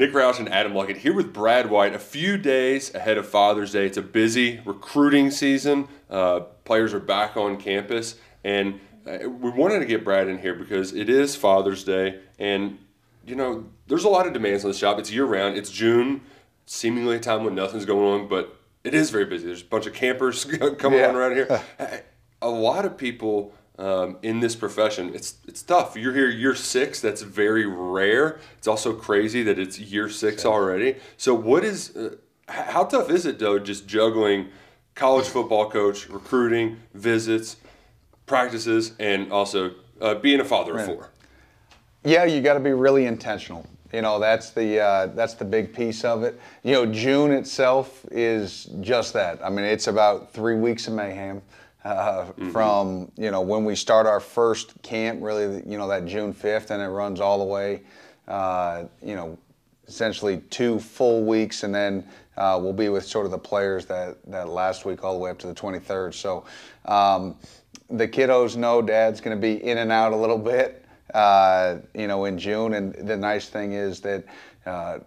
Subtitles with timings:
[0.00, 1.94] Nick Roush and Adam Luckett here with Brad White.
[1.94, 3.84] A few days ahead of Father's Day.
[3.84, 5.88] It's a busy recruiting season.
[6.08, 10.54] Uh, players are back on campus, and uh, we wanted to get Brad in here
[10.54, 12.78] because it is Father's Day, and
[13.26, 14.98] you know there's a lot of demands on the shop.
[14.98, 15.58] It's year round.
[15.58, 16.22] It's June,
[16.64, 19.48] seemingly a time when nothing's going on, but it is very busy.
[19.48, 20.44] There's a bunch of campers
[20.78, 21.08] coming Yeah.
[21.10, 21.60] on around here.
[22.40, 25.96] a lot of people um, in this profession, it's it's tough.
[25.96, 27.00] You're here year six.
[27.00, 28.38] That's very rare.
[28.58, 30.96] It's also crazy that it's year six already.
[31.16, 32.16] So what is uh,
[32.48, 33.58] how tough is it though?
[33.58, 34.50] Just juggling
[34.94, 37.56] college football coach, recruiting, visits,
[38.26, 41.10] practices, and also uh, being a father of four.
[42.04, 43.66] Yeah, you got to be really intentional.
[43.94, 46.38] You know, that's the uh, that's the big piece of it.
[46.64, 49.42] You know, June itself is just that.
[49.42, 51.40] I mean, it's about three weeks of mayhem
[51.84, 56.32] uh, from you know when we start our first camp, really, you know, that June
[56.32, 57.82] fifth, and it runs all the way.
[58.28, 59.36] Uh, you know,
[59.88, 62.06] essentially two full weeks, and then
[62.36, 65.30] uh, we'll be with sort of the players that, that last week all the way
[65.30, 66.14] up to the 23rd.
[66.14, 66.44] So
[66.86, 67.36] um,
[67.90, 72.06] the kiddos know Dad's going to be in and out a little bit, uh, you
[72.06, 72.74] know, in June.
[72.74, 74.24] And the nice thing is that
[74.64, 75.00] uh,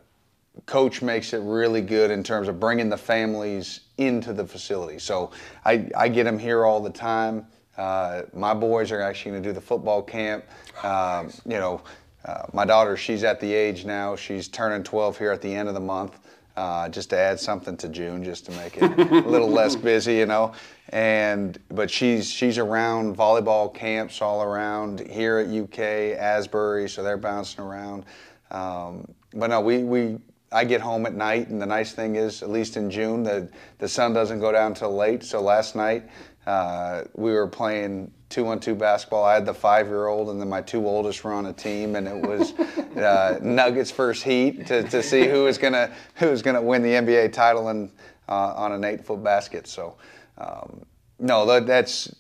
[0.65, 4.99] coach makes it really good in terms of bringing the families into the facility.
[4.99, 5.31] So
[5.65, 7.47] I, I get them here all the time.
[7.77, 10.45] Uh, my boys are actually going to do the football camp.
[10.83, 11.81] Um, you know,
[12.25, 14.15] uh, my daughter, she's at the age now.
[14.15, 16.19] She's turning 12 here at the end of the month.
[16.55, 20.17] Uh, just to add something to June, just to make it a little less busy,
[20.17, 20.53] you know.
[20.89, 27.17] And but she's she's around volleyball camps all around here at UK, Asbury, so they're
[27.17, 28.05] bouncing around.
[28.51, 30.19] Um, but no, we we
[30.53, 33.49] I get home at night, and the nice thing is, at least in June, the
[33.79, 35.23] the sun doesn't go down till late.
[35.23, 36.03] So last night
[36.45, 39.23] uh, we were playing two on two basketball.
[39.23, 41.95] I had the five year old, and then my two oldest were on a team,
[41.95, 42.53] and it was
[42.97, 46.91] uh, Nuggets first heat to, to see who was gonna who was gonna win the
[46.91, 47.91] NBA title and
[48.29, 49.67] uh, on an eight foot basket.
[49.67, 49.97] So
[50.37, 50.85] um,
[51.19, 52.13] no, that, that's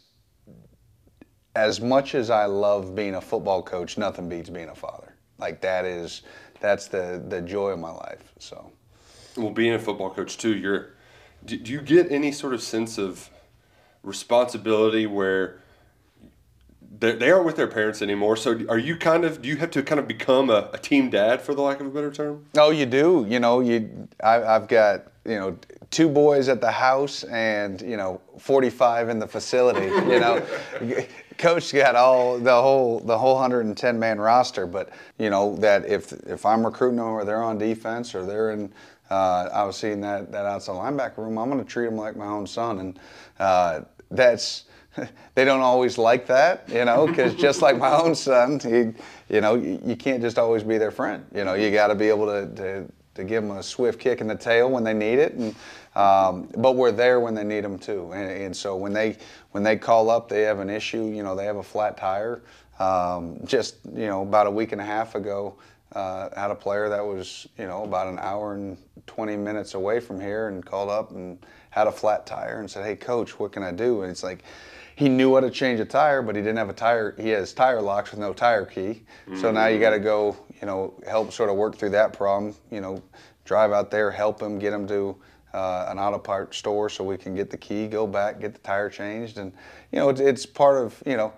[1.55, 5.15] as much as I love being a football coach, nothing beats being a father.
[5.37, 6.21] Like that is
[6.63, 8.33] that's the the joy of my life.
[8.39, 8.71] So
[9.37, 10.93] Well, being a football coach too, you're.
[11.45, 13.29] Do, do you get any sort of sense of
[14.01, 15.59] responsibility where
[16.99, 18.37] they they aren't with their parents anymore?
[18.37, 21.09] So are you kind of do you have to kind of become a, a team
[21.09, 22.45] dad for the lack of a better term?
[22.57, 23.25] Oh, you do.
[23.27, 24.07] You know, you.
[24.23, 25.57] I, I've got you know
[25.91, 29.87] two boys at the house and you know 45 in the facility.
[29.87, 30.45] You know,
[31.37, 34.65] coach got all the whole the whole 110 man roster.
[34.65, 38.51] But you know that if if I'm recruiting them or they're on defense or they're
[38.51, 38.71] in.
[39.09, 41.37] Uh, I was seeing that that outside linebacker room.
[41.37, 42.99] I'm going to treat them like my own son, and
[43.37, 44.63] uh, that's
[45.35, 48.93] they don't always like that, you know, because just like my own son, he,
[49.33, 51.25] you know, you, you can't just always be their friend.
[51.33, 54.21] You know, you got to be able to, to, to give them a swift kick
[54.21, 55.55] in the tail when they need it, and
[55.95, 58.11] um, but we're there when they need them too.
[58.13, 59.17] And, and so when they
[59.51, 61.05] when they call up, they have an issue.
[61.05, 62.41] You know, they have a flat tire.
[62.79, 65.55] Um, just you know, about a week and a half ago,
[65.93, 69.99] uh, had a player that was you know about an hour and 20 minutes away
[69.99, 71.37] from here and called up and
[71.69, 74.43] had a flat tire and said, "Hey, coach, what can I do?" And it's like
[74.95, 77.15] he knew how to change a tire, but he didn't have a tire.
[77.19, 79.03] He has tire locks with no tire key.
[79.41, 82.55] So now you got to go, you know, help sort of work through that problem.
[82.71, 83.03] You know,
[83.43, 85.13] drive out there, help him, get him to
[85.53, 88.61] uh, an auto part store so we can get the key, go back, get the
[88.61, 89.51] tire changed, and
[89.91, 91.33] you know, it's, it's part of you know.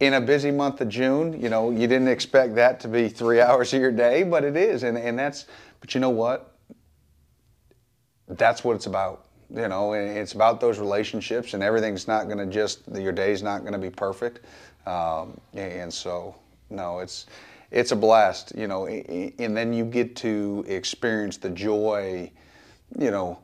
[0.00, 3.40] In a busy month of June, you know, you didn't expect that to be three
[3.46, 5.46] hours of your day, but it is, and, and that's.
[5.80, 6.56] But you know what?
[8.30, 9.24] that's what it's about.
[9.54, 13.60] You know, it's about those relationships, and everything's not going to just your day's not
[13.60, 14.40] going to be perfect.
[14.86, 16.34] Um, and so,
[16.70, 17.26] no, it's
[17.70, 18.52] it's a blast.
[18.56, 22.30] You know, and then you get to experience the joy.
[22.98, 23.38] You know,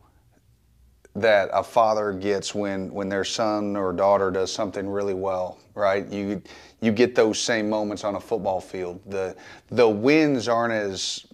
[1.17, 6.07] that a father gets when when their son or daughter does something really well, right?
[6.09, 6.43] You
[6.81, 9.01] you get those same moments on a football field.
[9.07, 9.37] The
[9.71, 11.27] the wins aren't as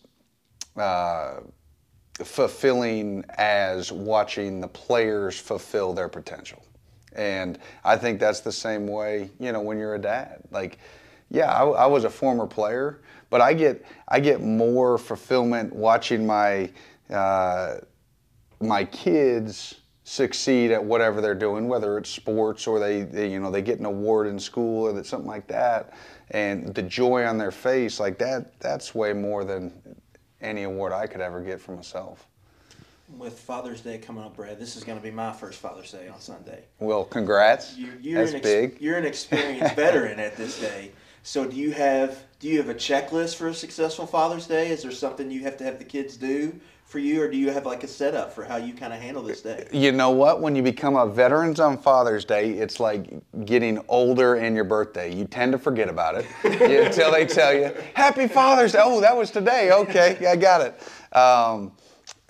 [0.76, 1.40] uh,
[2.24, 6.62] fulfilling as watching the players fulfill their potential.
[7.14, 10.42] And I think that's the same way, you know, when you're a dad.
[10.50, 10.78] Like,
[11.30, 13.00] yeah, I, I was a former player,
[13.30, 16.70] but I get I get more fulfillment watching my
[17.08, 17.76] uh,
[18.60, 23.50] my kids succeed at whatever they're doing, whether it's sports or they, they you know
[23.50, 25.94] they get an award in school or that something like that,
[26.32, 29.72] and the joy on their face like that that's way more than
[30.40, 32.26] any award I could ever get for myself.
[33.18, 36.06] With Father's Day coming up, Brad, this is going to be my first Father's Day
[36.08, 36.62] on Sunday.
[36.78, 37.76] Well, congrats.
[37.76, 38.80] You, you're that's an ex- big.
[38.80, 40.92] You're an experienced veteran at this day.
[41.22, 44.70] So do you have do you have a checklist for a successful Father's Day?
[44.70, 47.50] Is there something you have to have the kids do for you, or do you
[47.50, 49.68] have like a setup for how you kind of handle this day?
[49.72, 50.40] You know what?
[50.40, 53.10] When you become a veterans on Father's Day, it's like
[53.44, 55.14] getting older and your birthday.
[55.14, 58.80] You tend to forget about it until they tell you, Happy Father's Day.
[58.82, 59.70] Oh, that was today.
[59.72, 61.16] Okay, I got it.
[61.16, 61.72] Um,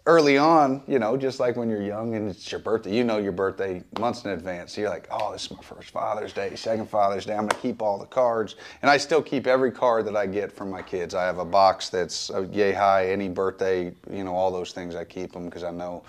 [0.06, 3.19] early on, you know, just like when you're young and it's your birthday, you know
[3.19, 4.75] your birthday months in advance.
[4.75, 7.32] So you're like, oh, this is my first Father's Day, second Father's Day.
[7.32, 8.56] I'm going to keep all the cards.
[8.82, 11.14] And I still keep every card that I get from my kids.
[11.14, 15.05] I have a box that's yay high, any birthday, you know, all those things I
[15.05, 16.03] keep them because I know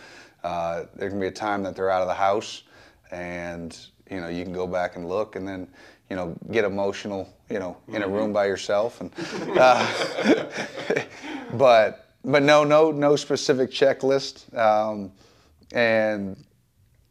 [0.44, 2.64] uh, going to be a time that they're out of the house
[3.12, 3.78] and,
[4.10, 5.68] you know, you can go back and look and then,
[6.10, 9.02] you know, get emotional, you know, in a room by yourself.
[9.02, 9.12] And,
[9.58, 10.46] uh,
[11.54, 14.56] but, but no, no, no specific checklist.
[14.58, 15.12] Um,
[15.72, 16.44] and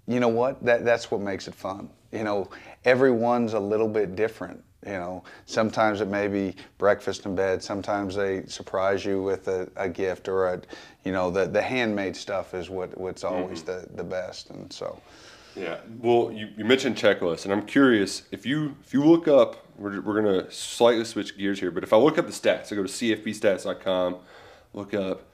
[0.06, 0.62] you know what?
[0.64, 1.90] That that's what makes it fun.
[2.12, 2.50] You know,
[2.84, 4.62] everyone's a little bit different.
[4.86, 7.62] You know, sometimes it may be breakfast in bed.
[7.62, 10.62] Sometimes they surprise you with a, a gift or a,
[11.04, 13.94] you know, the, the handmade stuff is what what's always mm-hmm.
[13.94, 14.50] the, the best.
[14.50, 15.00] And so,
[15.54, 15.78] yeah.
[15.98, 20.00] Well, you, you mentioned checklists, and I'm curious if you if you look up, we're,
[20.00, 22.82] we're gonna slightly switch gears here, but if I look up the stats, I go
[22.82, 24.16] to cfbstats.com
[24.72, 25.30] look up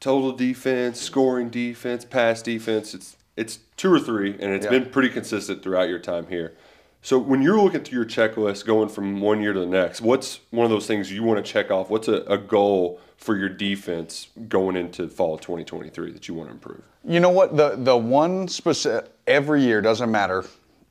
[0.00, 2.94] total defense, scoring defense, pass defense.
[2.94, 4.70] It's it's two or three, and it's yeah.
[4.70, 6.54] been pretty consistent throughout your time here.
[7.02, 10.40] So when you're looking through your checklist going from one year to the next, what's
[10.50, 11.90] one of those things you want to check off?
[11.90, 16.54] What's a, a goal for your defense going into fall 2023 that you want to
[16.54, 16.82] improve?
[17.04, 17.56] You know what?
[17.56, 20.44] The the one specific every year doesn't matter.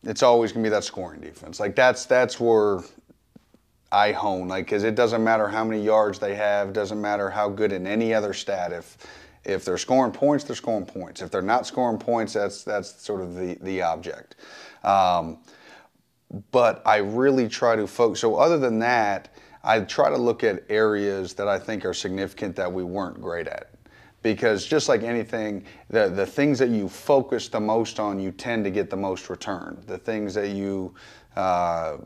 [0.04, 1.60] It's always gonna be that scoring defense.
[1.60, 2.82] Like that's that's where
[3.94, 7.48] I hone, like, because it doesn't matter how many yards they have, doesn't matter how
[7.48, 8.74] good in any other stat.
[8.74, 8.98] If
[9.46, 11.22] if they're scoring points, they're scoring points.
[11.22, 14.36] If they're not scoring points, that's that's sort of the the object.
[14.84, 15.38] Um,
[16.52, 18.20] but I really try to focus.
[18.20, 22.56] So other than that, I try to look at areas that I think are significant
[22.56, 23.70] that we weren't great at.
[24.24, 28.64] Because just like anything, the, the things that you focus the most on, you tend
[28.64, 29.84] to get the most return.
[29.86, 30.96] The things that you
[31.36, 31.98] uh,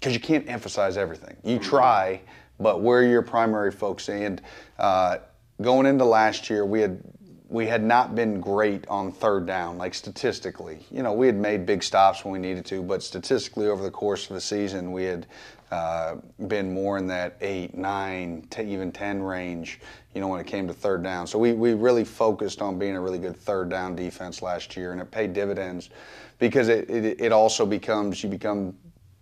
[0.00, 1.36] because you can't emphasize everything.
[1.44, 2.22] You try,
[2.58, 4.08] but where your primary focus.
[4.08, 4.40] And
[4.78, 5.18] uh,
[5.60, 7.00] going into last year, we had
[7.48, 10.86] we had not been great on third down, like statistically.
[10.90, 13.90] You know, we had made big stops when we needed to, but statistically over the
[13.90, 15.26] course of the season, we had
[15.72, 16.16] uh,
[16.46, 19.80] been more in that eight, nine, even ten range.
[20.14, 21.26] You know, when it came to third down.
[21.26, 24.92] So we we really focused on being a really good third down defense last year,
[24.92, 25.90] and it paid dividends
[26.38, 28.74] because it, it, it also becomes you become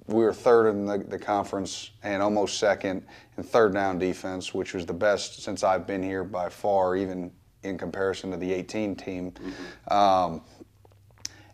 [0.08, 3.04] we were third in the, the conference and almost second
[3.36, 7.30] in third down defense, which was the best since I've been here by far, even
[7.62, 9.32] in comparison to the 18 team.
[9.32, 9.92] Mm-hmm.
[9.92, 10.42] Um,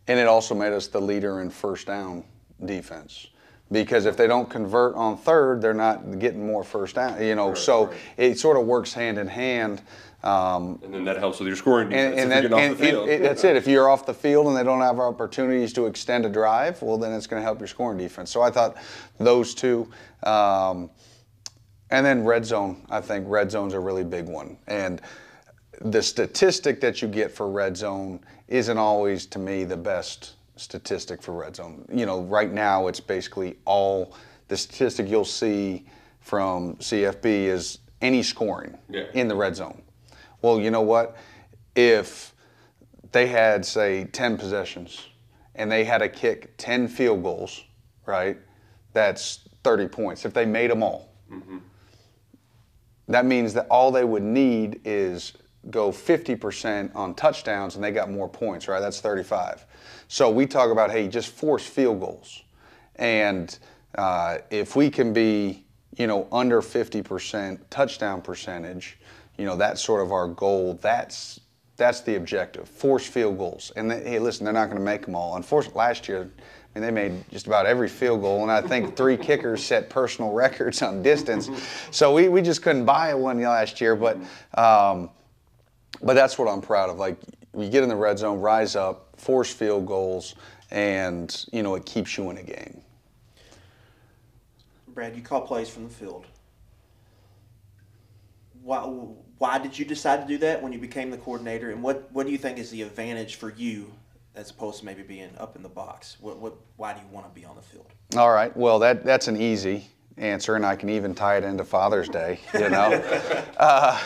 [0.07, 2.25] and it also made us the leader in first down
[2.65, 3.29] defense
[3.73, 7.21] because if they don't convert on third, they're not getting more first down.
[7.23, 7.97] You know, right, so right.
[8.17, 9.83] it sort of works hand in hand.
[10.25, 12.19] Um, and then that helps with your scoring defense.
[12.19, 13.57] And, and, that, and it, that's it.
[13.57, 16.97] If you're off the field and they don't have opportunities to extend a drive, well,
[16.97, 18.31] then it's going to help your scoring defense.
[18.31, 18.77] So I thought
[19.19, 19.89] those two.
[20.23, 20.91] Um,
[21.91, 22.87] and then red zone.
[22.91, 24.57] I think red zone's a really big one.
[24.67, 25.03] And
[25.81, 31.23] the statistic that you get for red zone isn't always, to me, the best statistic
[31.23, 31.85] for red zone.
[31.93, 34.15] You know, right now it's basically all
[34.49, 35.87] the statistic you'll see
[36.21, 39.05] from CFB is any scoring yeah.
[39.13, 39.83] in the red zone.
[40.45, 41.17] Well, you know what?
[41.75, 42.35] If
[43.13, 45.09] they had, say, 10 possessions
[45.55, 47.65] and they had to kick 10 field goals,
[48.05, 48.37] right?
[48.93, 50.27] That's 30 points.
[50.27, 51.61] If they made them all, mm-hmm.
[53.09, 55.33] that means that all they would need is
[55.71, 58.81] go 50% on touchdowns and they got more points, right?
[58.81, 59.65] That's 35.
[60.09, 62.43] So we talk about, hey, just force field goals.
[62.97, 63.59] And
[63.95, 65.65] uh, if we can be,
[65.97, 68.99] you know, under 50% touchdown percentage,
[69.39, 70.79] you know, that's sort of our goal.
[70.81, 71.41] That's
[71.77, 72.69] that's the objective.
[72.69, 73.73] Force field goals.
[73.75, 75.37] And they, hey, listen, they're not going to make them all.
[75.37, 78.97] Unfortunately, last year, I mean, they made just about every field goal, and I think
[78.97, 81.51] three kickers set personal records on distance.
[81.91, 83.97] So we, we just couldn't buy one last year.
[83.97, 84.19] But
[84.55, 85.11] um,
[86.03, 86.99] but that's what I'm proud of.
[86.99, 87.17] Like
[87.57, 90.35] you get in the red zone, rise up, force field goals,
[90.71, 92.81] and you know it keeps you in a game.
[94.89, 96.25] Brad, you call plays from the field.
[98.63, 98.89] Why,
[99.39, 101.71] why did you decide to do that when you became the coordinator?
[101.71, 103.93] And what, what do you think is the advantage for you
[104.35, 106.17] as opposed to maybe being up in the box?
[106.21, 107.87] What, what, why do you want to be on the field?
[108.17, 108.57] All right.
[108.57, 109.87] Well, that, that's an easy
[110.17, 112.93] answer, and I can even tie it into Father's Day, you know.
[113.59, 114.01] uh,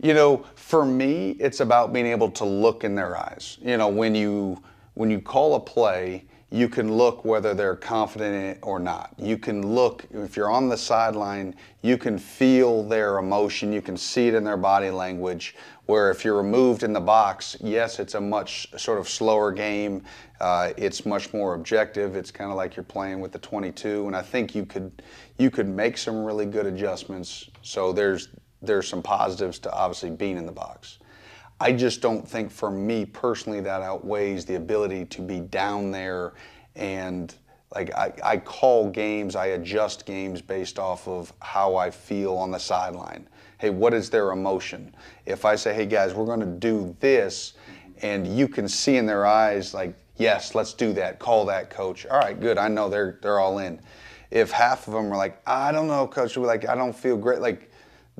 [0.00, 3.58] you know, for me, it's about being able to look in their eyes.
[3.62, 4.62] You know, when you
[4.94, 9.12] when you call a play, you can look whether they're confident in it or not.
[9.18, 13.96] You can look, if you're on the sideline, you can feel their emotion, you can
[13.96, 15.56] see it in their body language.
[15.86, 20.04] Where if you're removed in the box, yes, it's a much sort of slower game.
[20.40, 22.14] Uh, it's much more objective.
[22.14, 25.02] It's kind of like you're playing with the 22, and I think you could
[25.38, 27.50] you could make some really good adjustments.
[27.62, 28.28] So there's
[28.62, 31.00] there's some positives to obviously being in the box.
[31.60, 36.34] I just don't think for me personally that outweighs the ability to be down there
[36.74, 37.34] and
[37.74, 42.50] like I, I call games, I adjust games based off of how I feel on
[42.50, 43.28] the sideline.
[43.58, 44.94] Hey, what is their emotion?
[45.26, 47.54] If I say, hey guys, we're going to do this,
[48.02, 51.18] and you can see in their eyes, like, yes, let's do that.
[51.18, 52.06] Call that, coach.
[52.06, 52.58] All right, good.
[52.58, 53.80] I know they're they're all in.
[54.30, 57.40] If half of them are like, I don't know, coach, like I don't feel great,
[57.40, 57.70] like,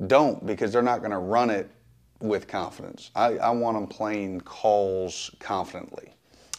[0.07, 1.69] don't because they're not going to run it
[2.19, 3.11] with confidence.
[3.15, 6.13] I, I want them playing calls confidently.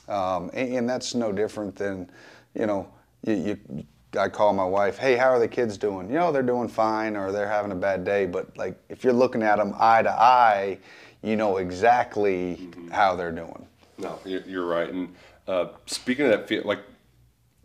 [0.08, 2.08] Um, and, and, that's no different than,
[2.54, 2.88] you know,
[3.26, 3.84] you, you,
[4.16, 6.08] I call my wife, hey, how are the kids doing?
[6.08, 8.24] You know, they're doing fine or they're having a bad day.
[8.24, 10.78] But like, if you're looking at them eye to eye,
[11.22, 12.88] you know exactly mm-hmm.
[12.88, 13.66] how they're doing.
[13.98, 14.88] No, you're right.
[14.88, 15.14] And
[15.48, 16.80] uh, speaking of that, like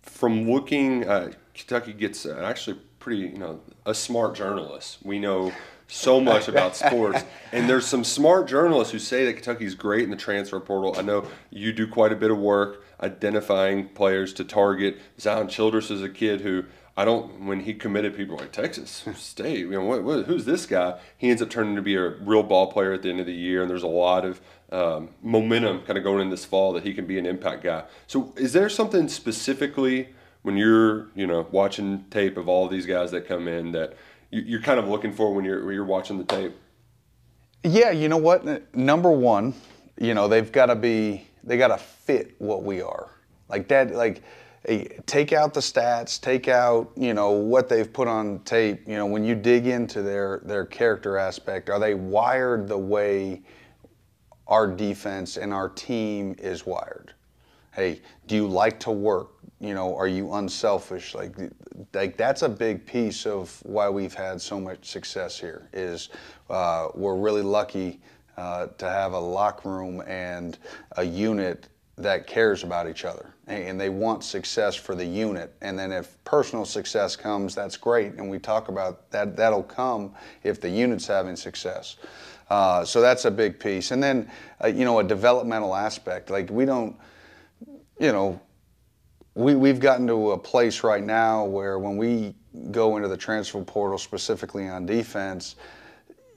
[0.01, 4.99] from looking, uh, Kentucky gets uh, actually pretty, you know, a smart journalist.
[5.03, 5.51] We know
[5.91, 7.23] so much about sports.
[7.51, 10.95] And there's some smart journalists who say that Kentucky's great in the transfer portal.
[10.97, 14.99] I know you do quite a bit of work identifying players to target.
[15.19, 16.63] Zion Childress is a kid who
[16.95, 17.45] I don't.
[17.45, 19.59] When he committed, people like Texas State.
[19.59, 20.99] You know, what, what, who's this guy?
[21.17, 23.33] He ends up turning to be a real ball player at the end of the
[23.33, 26.83] year, and there's a lot of um, momentum kind of going in this fall that
[26.83, 27.83] he can be an impact guy.
[28.07, 30.09] So, is there something specifically
[30.41, 33.95] when you're you know watching tape of all these guys that come in that
[34.31, 36.55] you're kind of looking for when you're when you're watching the tape?
[37.63, 38.75] Yeah, you know what?
[38.75, 39.53] Number one,
[39.99, 43.11] you know they've got to be they got to fit what we are.
[43.49, 44.23] Like that, like
[45.05, 48.87] take out the stats, take out you know what they've put on tape.
[48.87, 53.41] You know when you dig into their their character aspect, are they wired the way
[54.47, 57.13] our defense and our team is wired?
[57.73, 59.31] Hey, do you like to work?
[59.61, 61.13] you know, are you unselfish?
[61.13, 61.35] Like,
[61.93, 65.67] like that's a big piece of why we've had so much success here.
[65.73, 66.09] Is
[66.49, 67.99] uh, we're really lucky
[68.37, 70.57] uh, to have a locker room and
[70.97, 71.67] a unit
[71.97, 76.21] that cares about each other and they want success for the unit and then if
[76.23, 81.05] personal success comes that's great and we talk about that that'll come if the unit's
[81.05, 81.97] having success
[82.49, 84.29] uh, so that's a big piece and then
[84.63, 86.95] uh, you know a developmental aspect like we don't
[87.99, 88.39] you know
[89.35, 92.35] we, we've gotten to a place right now where when we
[92.71, 95.55] go into the transfer portal specifically on defense,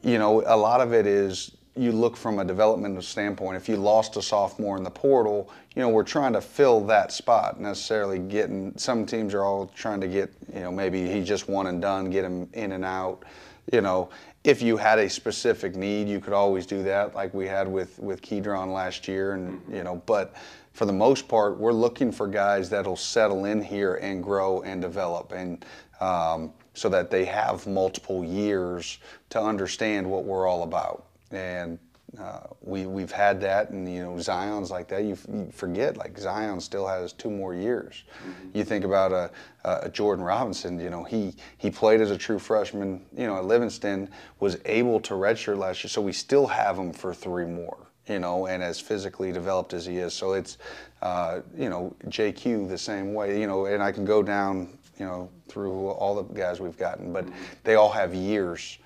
[0.02, 3.56] you know, a lot of it is you look from a developmental standpoint.
[3.56, 7.10] If you lost a sophomore in the portal, you know, we're trying to fill that
[7.10, 11.48] spot, necessarily getting, some teams are all trying to get, you know, maybe he just
[11.48, 13.24] one and done, get him in and out.
[13.72, 14.10] You know,
[14.44, 17.98] if you had a specific need, you could always do that, like we had with,
[17.98, 19.74] with Keidron last year, and, mm-hmm.
[19.74, 20.34] you know, but
[20.74, 24.82] for the most part, we're looking for guys that'll settle in here and grow and
[24.82, 25.64] develop, and
[26.00, 28.98] um, so that they have multiple years
[29.30, 31.06] to understand what we're all about.
[31.30, 31.78] And
[32.18, 35.04] uh, we we've had that, and you know Zion's like that.
[35.04, 38.02] You, you, forget like Zion still has two more years.
[38.26, 38.58] Mm-hmm.
[38.58, 39.30] You think about a,
[39.64, 40.80] a, Jordan Robinson.
[40.80, 43.04] You know he he played as a true freshman.
[43.16, 46.92] You know at Livingston was able to redshirt last year, so we still have him
[46.92, 50.12] for three more you know, and as physically developed as he is.
[50.12, 50.58] So it's,
[51.02, 55.06] uh, you know, JQ the same way, you know, and I can go down, you
[55.06, 57.26] know, through all the guys we've gotten, but
[57.62, 58.78] they all have years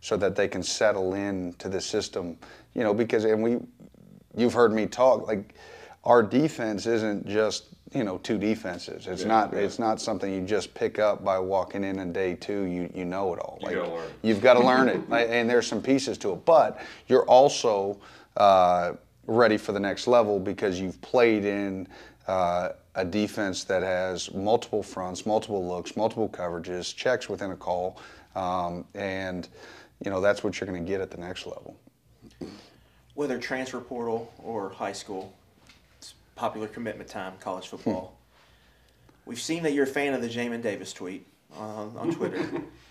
[0.00, 2.36] so that they can settle in to the system,
[2.74, 3.58] you know, because, and we,
[4.36, 5.54] you've heard me talk, like,
[6.04, 9.06] our defense isn't just you know two defenses.
[9.06, 9.60] It's yeah, not yeah.
[9.60, 12.62] it's not something you just pick up by walking in on day two.
[12.62, 13.58] You you know it all.
[13.62, 16.44] Like, you you've got to learn it, and there's some pieces to it.
[16.44, 17.98] But you're also
[18.38, 18.94] uh,
[19.26, 21.86] ready for the next level because you've played in
[22.26, 28.00] uh, a defense that has multiple fronts, multiple looks, multiple coverages, checks within a call,
[28.34, 29.48] um, and
[30.04, 31.76] you know that's what you're going to get at the next level.
[33.14, 35.34] Whether transfer portal or high school,
[35.98, 38.14] it's popular commitment time, college football.
[38.14, 39.30] Hmm.
[39.30, 41.26] We've seen that you're a fan of the Jamin Davis tweet
[41.58, 42.62] uh, on Twitter.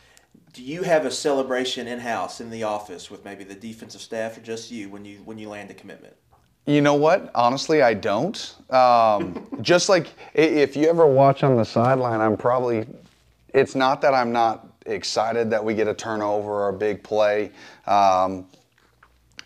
[0.57, 4.39] do you have a celebration in house in the office with maybe the defensive staff
[4.39, 6.15] or just you when you when you land a commitment?
[6.65, 7.29] You know what?
[7.35, 8.55] Honestly, I don't.
[8.71, 12.87] Um, just like if you ever watch on the sideline, I'm probably.
[13.53, 17.51] It's not that I'm not excited that we get a turnover or a big play.
[17.85, 18.47] Um,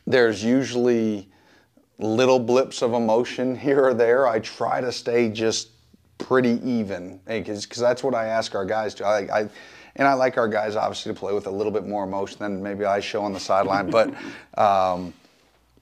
[0.07, 1.27] there's usually
[1.99, 4.29] little blips of emotion here or there.
[4.29, 5.71] I try to stay just
[6.19, 9.05] pretty even because that's what I ask our guys to.
[9.05, 9.49] I, I
[9.95, 12.61] and I like our guys obviously to play with a little bit more emotion than
[12.61, 14.13] maybe I show on the sideline, but.
[14.57, 15.13] Um,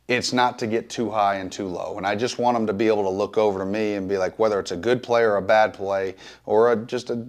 [0.09, 1.97] it's not to get too high and too low.
[1.97, 4.17] And I just want them to be able to look over to me and be
[4.17, 6.15] like, whether it's a good play or a bad play,
[6.47, 7.23] or a, just a,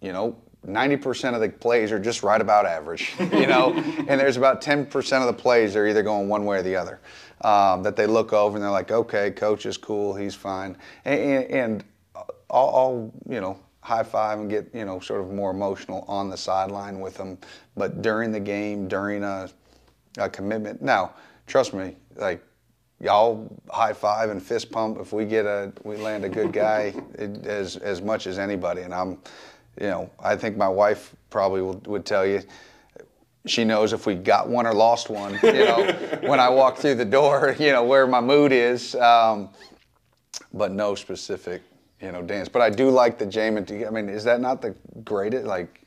[0.00, 0.34] you know,
[0.66, 5.20] 90% of the plays are just right about average, you know, and there's about 10%
[5.20, 6.98] of the plays they're either going one way or the other.
[7.42, 11.20] Um, that they look over and they're like, okay, coach is cool, he's fine, and,
[11.20, 15.50] and, and I'll, I'll, you know, high five and get, you know, sort of more
[15.50, 17.36] emotional on the sideline with them.
[17.76, 19.50] But during the game, during a,
[20.16, 21.12] a commitment, now,
[21.46, 22.42] trust me, like
[22.98, 24.98] y'all high five and fist pump.
[24.98, 28.82] If we get a we land a good guy it, as as much as anybody.
[28.82, 29.18] And i'm
[29.80, 32.40] you know i think my wife probably would, would tell you
[33.44, 36.94] she knows if we got one or lost one you know when i walk through
[36.94, 38.94] the door you know where my mood is.
[38.94, 39.50] Um,
[40.52, 41.62] but no specific
[42.04, 44.74] you know dance but i do like the jamin i mean is that not the
[45.04, 45.80] greatest like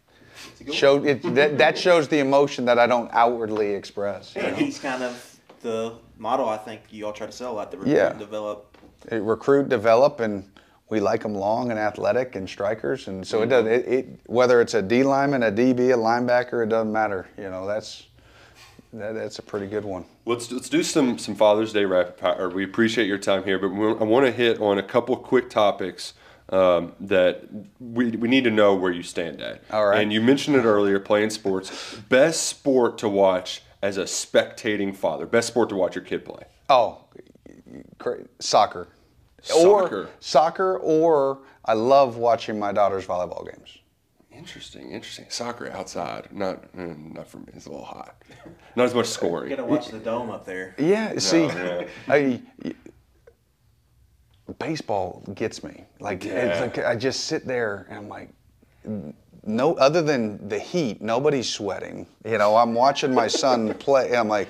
[0.72, 4.54] show it that, that shows the emotion that i don't outwardly express and know?
[4.56, 7.96] he's kind of the model I think you all try to sell at the recruit
[7.96, 8.10] yeah.
[8.12, 8.78] and develop.
[9.12, 10.50] It recruit, develop, and
[10.90, 13.44] we like them long and athletic and strikers, and so mm-hmm.
[13.44, 13.66] it does.
[13.66, 17.28] It, it, whether it's a D lineman, a DB, a linebacker, it doesn't matter.
[17.38, 18.08] You know, that's
[19.00, 20.06] that, that's a pretty good one.
[20.26, 22.50] Let's let's do some some Father's Day rapid fire.
[22.50, 26.14] We appreciate your time here, but I want to hit on a couple quick topics
[26.50, 27.44] um, that
[27.80, 29.62] we, we need to know where you stand at.
[29.72, 30.02] All right.
[30.02, 31.96] And you mentioned it earlier, playing sports.
[32.10, 35.26] Best sport to watch as a spectating father?
[35.26, 36.44] Best sport to watch your kid play?
[36.70, 37.00] Oh,
[37.98, 38.28] great.
[38.40, 38.88] soccer.
[39.42, 40.04] Soccer.
[40.04, 43.78] Or soccer, or I love watching my daughter's volleyball games.
[44.38, 45.26] Interesting, interesting.
[45.30, 47.48] Soccer outside, not mm, not for me.
[47.54, 48.22] It's a little hot.
[48.76, 49.50] Not as much scoring.
[49.50, 50.76] You gotta watch the dome up there.
[50.78, 51.88] Yeah, see, no, yeah.
[52.08, 52.42] I,
[54.60, 55.86] baseball gets me.
[56.00, 56.60] Like, yeah.
[56.62, 58.30] like I just sit there and I'm like,
[59.48, 64.28] no other than the heat nobody's sweating you know i'm watching my son play i'm
[64.28, 64.50] like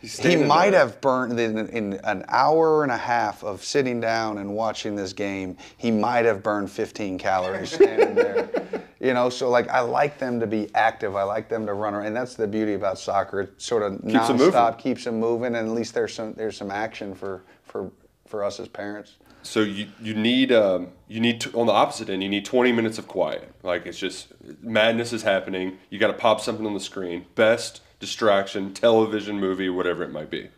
[0.00, 0.80] he might there.
[0.80, 5.12] have burned in, in, an hour and a half of sitting down and watching this
[5.12, 8.48] game he might have burned 15 calories standing there
[9.00, 11.16] you know so like i like them to be active.
[11.16, 13.42] I like them to run around and that's the beauty about soccer.
[13.42, 16.56] It sort of keeps nonstop them keeps them moving and at least there's some there's
[16.56, 17.90] some action for for
[18.26, 19.16] for us as parents.
[19.42, 22.72] So you you need um, you need to, on the opposite end you need 20
[22.72, 23.52] minutes of quiet.
[23.62, 24.28] Like it's just
[24.62, 25.78] madness is happening.
[25.88, 27.26] You got to pop something on the screen.
[27.34, 30.50] Best distraction television movie whatever it might be.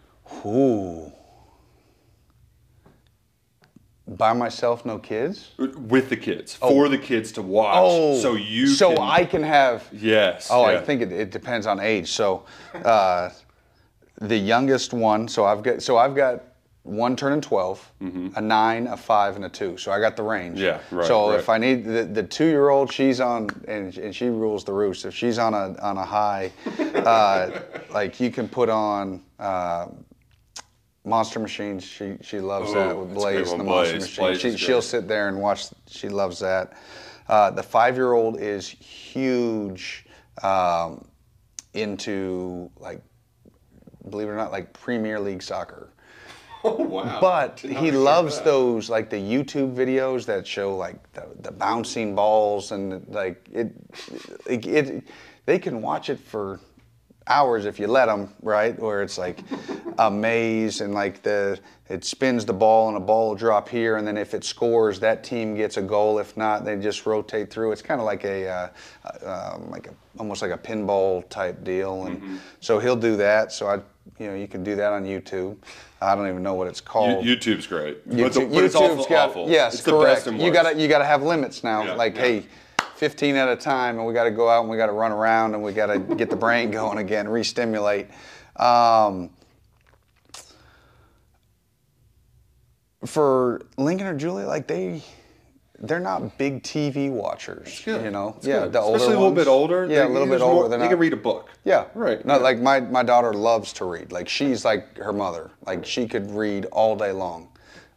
[0.44, 1.12] Ooh.
[4.16, 5.52] By myself, no kids.
[5.58, 6.70] With the kids, oh.
[6.70, 8.18] for the kids to watch, oh.
[8.18, 8.66] so you.
[8.66, 9.88] So can, I can have.
[9.92, 10.48] Yes.
[10.50, 10.78] Oh, yeah.
[10.78, 12.10] I think it, it, depends on age.
[12.10, 12.44] So,
[12.84, 13.30] uh,
[14.20, 15.28] the youngest one.
[15.28, 15.82] So I've got.
[15.82, 16.42] So I've got
[16.84, 18.28] one turning 12, mm-hmm.
[18.34, 19.76] a nine, a five, and a two.
[19.76, 20.58] So I got the range.
[20.58, 21.06] Yeah, right.
[21.06, 21.38] So right.
[21.38, 24.72] if I need the, the two year old, she's on, and, and she rules the
[24.72, 25.04] roost.
[25.04, 27.60] If she's on a on a high, uh,
[27.92, 29.22] like you can put on.
[29.38, 29.86] Uh,
[31.04, 34.52] Monster Machines, she she loves Ooh, that with Blaze and the Monster Machine.
[34.52, 35.66] She, she'll sit there and watch.
[35.88, 36.74] She loves that.
[37.28, 40.04] Uh, the five year old is huge
[40.42, 41.04] um,
[41.74, 43.02] into like,
[44.10, 45.88] believe it or not, like Premier League soccer.
[46.64, 47.18] Oh wow!
[47.20, 52.70] But he loves those like the YouTube videos that show like the, the bouncing balls
[52.70, 53.72] and like it,
[54.46, 55.04] it, it,
[55.44, 56.60] They can watch it for
[57.26, 58.78] hours if you let them, right?
[58.78, 59.40] Where it's like
[59.98, 61.58] a maze and like the
[61.88, 64.98] it spins the ball and a ball will drop here, and then if it scores,
[65.00, 66.18] that team gets a goal.
[66.18, 67.72] If not, they just rotate through.
[67.72, 68.68] It's kind of like a uh,
[69.04, 72.36] uh, um, like a, almost like a pinball type deal, and mm-hmm.
[72.60, 73.52] so he'll do that.
[73.52, 73.80] So I
[74.18, 75.56] you know, you can do that on YouTube.
[76.00, 77.24] I don't even know what it's called.
[77.24, 78.08] YouTube's great.
[78.08, 79.48] YouTube, but, but it's awful, got, awful.
[79.48, 80.26] Yes, it's correct.
[80.26, 81.84] You got to you got to have limits now.
[81.84, 82.22] Yeah, like, yeah.
[82.22, 82.46] hey,
[83.02, 85.10] 15 at a time, and we got to go out and we got to run
[85.10, 88.06] around and we got to get the brain going again, re-stimulate.
[88.54, 89.30] Um,
[93.04, 95.02] for Lincoln or Julie, like they
[95.80, 97.84] they're not big TV watchers.
[97.84, 98.74] You know, yeah, good.
[98.74, 99.82] the older especially a little bit older.
[99.90, 100.68] Yeah, they, a little bit older.
[100.68, 101.50] More, they can read a book.
[101.64, 102.24] Yeah, right.
[102.24, 102.40] No, yeah.
[102.40, 104.12] like my my daughter loves to read.
[104.12, 105.50] Like she's like her mother.
[105.66, 107.48] Like she could read all day long.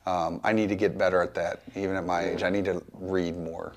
[0.07, 1.61] Um, I need to get better at that.
[1.75, 3.73] Even at my age, I need to read more.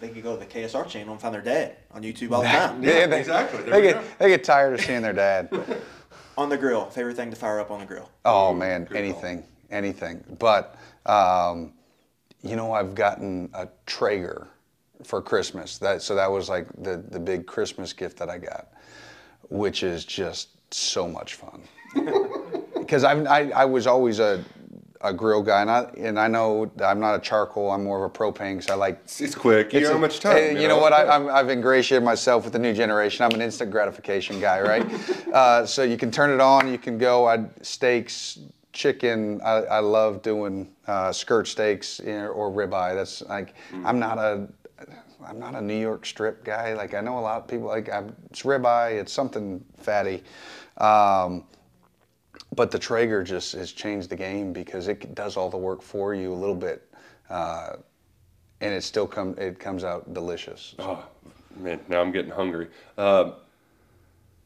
[0.00, 2.48] They could go to the KSR channel and find their dad on YouTube all the
[2.48, 2.82] time.
[2.82, 3.62] yeah, they, exactly.
[3.62, 4.04] There they get go.
[4.18, 5.50] they get tired of seeing their dad.
[6.38, 8.10] on the grill, favorite thing to fire up on the grill.
[8.24, 10.24] Oh man, anything, anything.
[10.38, 10.76] But.
[11.06, 11.72] Um,
[12.42, 14.48] you know, I've gotten a Traeger
[15.04, 15.78] for Christmas.
[15.78, 18.68] That so that was like the the big Christmas gift that I got,
[19.48, 21.62] which is just so much fun.
[22.80, 24.42] Because I, I I was always a
[25.02, 27.70] a grill guy, and I and I know I'm not a charcoal.
[27.70, 29.00] I'm more of a propane because I like.
[29.18, 29.72] It's quick.
[29.72, 30.56] You a- have much time.
[30.58, 30.92] you know what?
[30.92, 33.24] I, I'm, I've ingratiated myself with the new generation.
[33.24, 35.26] I'm an instant gratification guy, right?
[35.32, 36.70] uh, so you can turn it on.
[36.70, 37.26] You can go.
[37.26, 38.40] I steaks,
[38.72, 39.40] chicken.
[39.42, 42.94] I, I love doing uh, skirt steaks know, or ribeye.
[42.94, 44.48] That's like I'm not a.
[45.26, 46.74] I'm not a New York strip guy.
[46.74, 49.00] Like I know a lot of people like I'm, it's ribeye.
[49.00, 50.22] It's something fatty.
[50.76, 51.44] Um,
[52.54, 56.14] but the Traeger just has changed the game because it does all the work for
[56.14, 56.86] you a little bit,
[57.28, 57.74] uh,
[58.60, 60.74] and it still come it comes out delicious.
[60.78, 61.04] Oh,
[61.56, 62.68] man, now I'm getting hungry.
[62.98, 63.34] Um,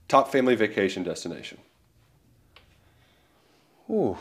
[0.09, 1.59] top family vacation destination.
[3.91, 4.17] Ooh.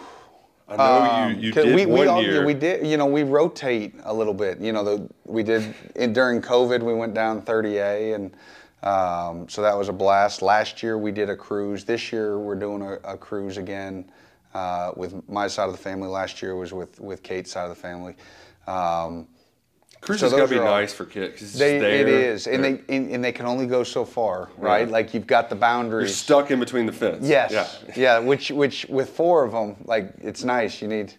[0.68, 2.46] I know you, you Um, 'Cause did we, one we, all, year.
[2.46, 6.14] we did you know we rotate a little bit you know the, we did in,
[6.14, 8.32] during covid we went down 30a and
[8.84, 12.56] um, so that was a blast last year we did a cruise this year we're
[12.56, 14.06] doing a, a cruise again
[14.54, 17.70] uh, with my side of the family last year was with with kate's side of
[17.70, 18.16] the family
[18.68, 19.28] um,
[20.02, 21.40] Cruise so got to be all- nice for kids.
[21.40, 21.92] 'cause it's they, there.
[22.02, 25.14] it is and They're- they and, and they can only go so far right like
[25.14, 26.10] you've got the boundaries.
[26.10, 27.26] You're stuck in between the fence.
[27.26, 27.52] Yes.
[27.88, 27.94] Yeah.
[27.96, 28.20] Yeah.
[28.20, 30.82] Which which with four of them, like it's nice.
[30.82, 31.14] You need.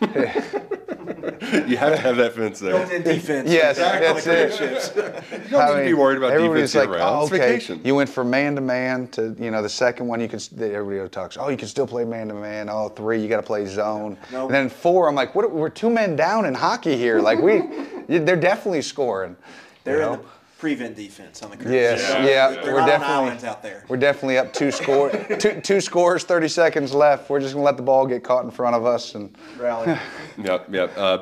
[0.00, 2.72] you have to have that fence there.
[2.78, 3.50] Built-in defense.
[3.50, 4.22] Yes, Exactly.
[4.22, 5.44] that's it.
[5.44, 7.32] You don't need to be worried about defense everybody's year like, round.
[7.32, 7.80] oh, okay.
[7.84, 10.20] You went from man to man to you know the second one.
[10.20, 11.36] You can everybody talks.
[11.38, 12.68] Oh, you can still play man to man.
[12.68, 14.18] Oh, three, you got to play zone.
[14.32, 14.46] No.
[14.46, 15.50] And then four, I'm like, what?
[15.50, 17.20] We're two men down in hockey here.
[17.20, 17.62] Like we,
[18.18, 19.36] they're definitely scoring.
[19.84, 20.24] They're you in the
[20.58, 21.70] prevent defense on the cruise.
[21.72, 22.26] Yes, Yeah.
[22.26, 23.84] yeah, They're we're on definitely islands out there.
[23.88, 27.28] We're definitely up two score, two, two scores, thirty seconds left.
[27.28, 29.98] We're just gonna let the ball get caught in front of us, and Rally.
[30.42, 30.92] Yep, yep.
[30.98, 31.18] Uh,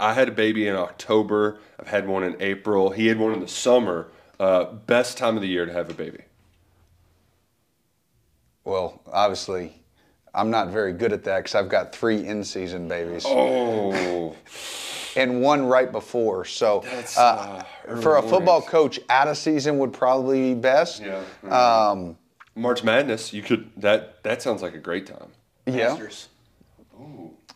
[0.00, 1.58] I had a baby in October.
[1.78, 2.88] I've had one in April.
[2.90, 4.08] He had one in the summer.
[4.40, 6.20] Uh, best time of the year to have a baby.
[8.64, 9.74] well, obviously,
[10.34, 14.34] I'm not very good at that because I've got three in-season babies Oh,
[15.16, 16.44] and one right before.
[16.44, 16.84] So,
[17.16, 17.62] uh, uh,
[18.00, 18.68] for a football mornings.
[18.70, 21.02] coach, out of season would probably be best.
[21.02, 21.22] yeah.
[21.50, 22.16] Um,
[22.56, 23.32] March Madness.
[23.32, 24.22] You could that.
[24.22, 25.28] That sounds like a great time.
[25.66, 26.28] yeah, Masters.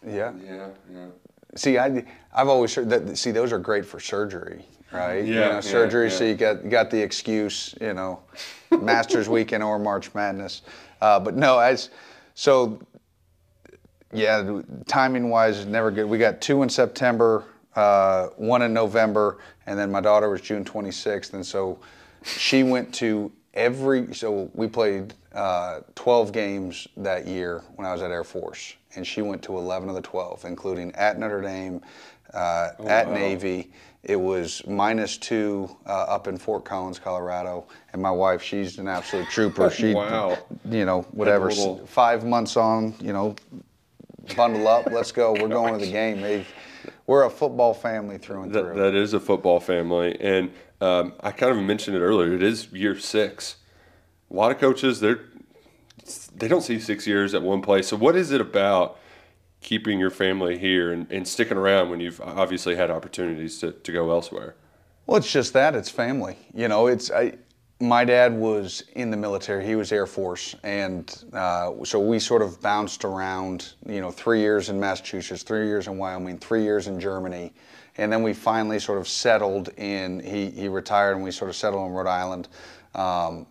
[0.07, 0.33] yeah.
[0.44, 1.07] Yeah, yeah.
[1.55, 3.16] See, I, I've always heard that.
[3.16, 5.25] See, those are great for surgery, right?
[5.25, 6.11] You Yeah, know, yeah, surgery.
[6.11, 8.21] So you got you got the excuse, you know,
[8.71, 10.62] Masters weekend or March Madness.
[11.01, 11.90] Uh, but no, as
[12.35, 12.81] so,
[14.12, 16.05] yeah, timing wise is never good.
[16.07, 17.44] We got two in September,
[17.77, 21.79] uh, one in November, and then my daughter was June 26th, and so
[22.25, 24.14] she went to every.
[24.14, 29.07] So we played uh, 12 games that year when I was at Air Force, and
[29.07, 31.83] she went to 11 of the 12, including at Notre Dame,
[32.33, 33.14] uh, at wow.
[33.14, 33.71] Navy.
[34.05, 38.88] It was minus two uh, up in Fort Collins, Colorado, and my wife, she's an
[38.88, 39.68] absolute trooper.
[39.75, 40.38] She, Wow.
[40.64, 43.35] you know, whatever, little- five months on, you know,
[44.37, 45.33] bundle up, let's go.
[45.33, 46.21] We're going to the game.
[46.21, 46.45] They,
[47.07, 48.75] we're a football family through and That, through.
[48.81, 52.35] that is a football family, and um, I kind of mentioned it earlier.
[52.35, 53.57] It is year six.
[54.31, 55.21] A lot of coaches, they're
[56.35, 57.88] they don't see six years at one place.
[57.88, 58.99] So, what is it about
[59.61, 63.93] keeping your family here and, and sticking around when you've obviously had opportunities to, to
[63.93, 64.55] go elsewhere?
[65.07, 66.38] Well, it's just that it's family.
[66.55, 67.35] You know, it's I.
[67.81, 69.64] My dad was in the military.
[69.64, 73.75] He was Air Force, and uh, so we sort of bounced around.
[73.87, 77.53] You know, three years in Massachusetts, three years in Wyoming, three years in Germany,
[77.97, 80.19] and then we finally sort of settled in.
[80.19, 82.49] He he retired, and we sort of settled in Rhode Island.
[82.97, 83.47] Um,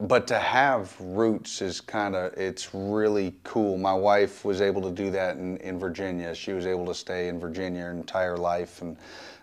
[0.00, 4.90] but to have roots is kind of it's really cool my wife was able to
[4.90, 8.82] do that in, in virginia she was able to stay in virginia her entire life
[8.82, 8.96] and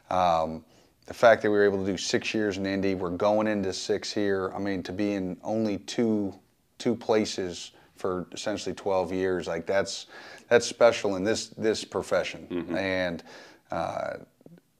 [0.09, 0.63] um,
[1.09, 3.73] the fact that we were able to do six years in indy we're going into
[3.73, 4.51] six here.
[4.55, 6.35] I mean to be in only two
[6.77, 10.05] two places for essentially 12 years like that's
[10.49, 12.45] that's special in this this profession.
[12.77, 13.23] And
[13.71, 14.17] uh,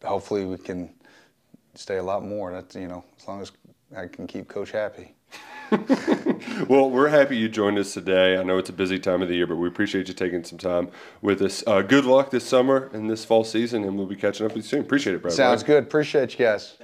[0.03, 0.91] hopefully we can
[1.73, 2.51] stay a lot more.
[2.51, 3.51] That's you know as long as
[3.97, 5.15] i can keep coach happy
[6.67, 8.37] Well, we're happy you joined us today.
[8.37, 10.57] I know it's a busy time of the year, but we appreciate you taking some
[10.57, 10.89] time
[11.21, 11.63] with us.
[11.65, 14.65] Uh, good luck this summer and this fall season, and we'll be catching up with
[14.65, 14.81] you soon.
[14.81, 15.33] Appreciate it, Brad.
[15.33, 15.83] Sounds good.
[15.83, 16.75] Appreciate you guys.